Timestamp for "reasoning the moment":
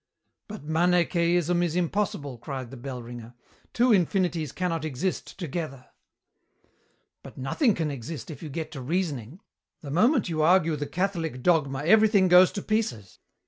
8.81-10.27